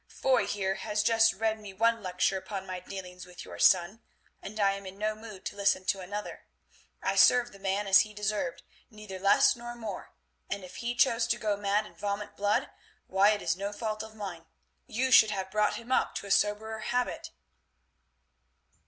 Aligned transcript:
"Foy 0.09 0.47
here 0.47 0.73
has 0.81 1.03
just 1.03 1.31
read 1.31 1.59
me 1.59 1.73
one 1.73 2.01
lecture 2.01 2.35
upon 2.35 2.65
my 2.65 2.79
dealings 2.79 3.27
with 3.27 3.45
your 3.45 3.59
son, 3.59 4.01
and 4.41 4.59
I 4.59 4.71
am 4.71 4.87
in 4.87 4.97
no 4.97 5.13
mood 5.13 5.45
to 5.45 5.55
listen 5.55 5.85
to 5.85 5.99
another. 5.99 6.45
I 7.03 7.15
served 7.15 7.53
the 7.53 7.59
man 7.59 7.85
as 7.85 7.99
he 7.99 8.11
deserved, 8.11 8.63
neither 8.89 9.19
less 9.19 9.55
nor 9.55 9.75
more, 9.75 10.11
and 10.49 10.63
if 10.63 10.77
he 10.77 10.95
chose 10.95 11.27
to 11.27 11.37
go 11.37 11.55
mad 11.55 11.85
and 11.85 11.95
vomit 11.95 12.35
blood, 12.35 12.71
why 13.05 13.29
it 13.29 13.43
is 13.43 13.55
no 13.55 13.71
fault 13.71 14.01
of 14.01 14.15
mine. 14.15 14.45
You 14.87 15.11
should 15.11 15.29
have 15.29 15.51
brought 15.51 15.75
him 15.75 15.91
up 15.91 16.15
to 16.15 16.25
a 16.25 16.31
soberer 16.31 16.79
habit." 16.79 17.29